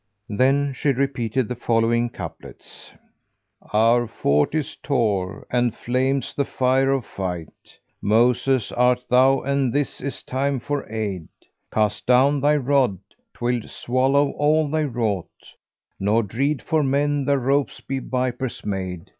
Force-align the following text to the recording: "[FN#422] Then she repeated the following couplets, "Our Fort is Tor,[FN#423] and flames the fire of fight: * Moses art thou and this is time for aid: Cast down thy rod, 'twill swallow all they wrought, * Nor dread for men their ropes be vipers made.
"[FN#422] 0.31 0.37
Then 0.39 0.73
she 0.75 0.91
repeated 0.93 1.47
the 1.47 1.53
following 1.55 2.09
couplets, 2.09 2.91
"Our 3.71 4.07
Fort 4.07 4.55
is 4.55 4.75
Tor,[FN#423] 4.81 5.45
and 5.51 5.75
flames 5.75 6.33
the 6.33 6.43
fire 6.43 6.91
of 6.91 7.05
fight: 7.05 7.77
* 7.77 8.01
Moses 8.01 8.71
art 8.71 9.05
thou 9.09 9.41
and 9.41 9.71
this 9.71 10.01
is 10.01 10.23
time 10.23 10.59
for 10.59 10.91
aid: 10.91 11.27
Cast 11.71 12.07
down 12.07 12.41
thy 12.41 12.55
rod, 12.55 12.97
'twill 13.35 13.61
swallow 13.67 14.31
all 14.31 14.67
they 14.71 14.85
wrought, 14.85 15.27
* 15.73 15.99
Nor 15.99 16.23
dread 16.23 16.63
for 16.63 16.81
men 16.81 17.25
their 17.25 17.37
ropes 17.37 17.79
be 17.79 17.99
vipers 17.99 18.65
made. 18.65 19.07